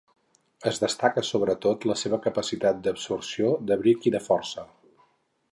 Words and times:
En 0.71 0.79
destaca 0.83 1.23
sobretot 1.27 1.85
la 1.91 1.97
seva 2.03 2.19
capacitat 2.25 2.81
d'absorció, 2.87 3.55
d'abric 3.69 4.11
i 4.11 4.15
de 4.17 4.27
força. 4.31 4.69